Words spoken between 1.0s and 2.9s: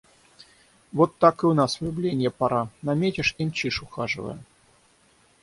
так и у нас влюбленья пора: